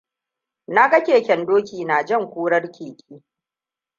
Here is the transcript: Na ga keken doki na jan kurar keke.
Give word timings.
Na 0.67 0.89
ga 0.89 0.99
keken 1.03 1.45
doki 1.45 1.85
na 1.85 2.05
jan 2.05 2.29
kurar 2.29 2.71
keke. 2.71 3.23